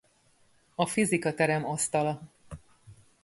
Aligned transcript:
A 0.75 0.85
fizikaterem 0.85 1.65
asztala 1.65 2.21